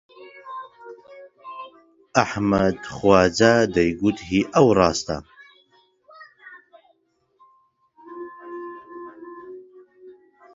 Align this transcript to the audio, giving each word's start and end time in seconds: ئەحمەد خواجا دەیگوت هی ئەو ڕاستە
ئەحمەد 2.19 2.77
خواجا 2.93 3.53
دەیگوت 3.75 4.17
هی 4.29 4.41
ئەو 4.53 4.67
ڕاستە 4.77 5.17